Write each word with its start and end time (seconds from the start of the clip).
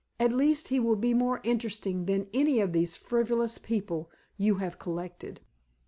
"At 0.19 0.33
least 0.33 0.69
he 0.69 0.79
will 0.79 0.95
be 0.95 1.13
more 1.13 1.39
interesting 1.43 2.05
than 2.07 2.25
any 2.33 2.59
of 2.59 2.73
these 2.73 2.97
frivolous 2.97 3.59
people 3.59 4.09
you 4.35 4.55
have 4.55 4.79
collected." 4.79 5.41